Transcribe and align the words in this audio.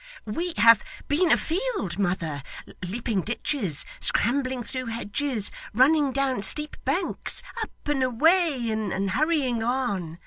'We 0.25 0.55
have 0.57 0.81
been 1.07 1.31
afield, 1.31 1.99
mother 1.99 2.41
leaping 2.87 3.21
ditches, 3.21 3.85
scrambling 3.99 4.63
through 4.63 4.87
hedges, 4.87 5.51
running 5.75 6.11
down 6.11 6.41
steep 6.41 6.75
banks, 6.83 7.43
up 7.61 7.69
and 7.87 8.01
away, 8.01 8.71
and 8.71 9.11
hurrying 9.11 9.61
on. 9.61 10.17